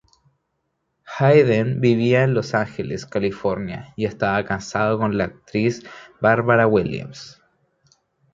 [1.03, 5.83] Hayden vivía en Los Ángeles, California y estaba casado con la actriz
[6.19, 7.39] Barbara Williams.